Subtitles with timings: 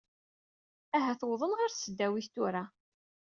[0.97, 2.63] Ahat wwḍen ɣer tesdawit tura.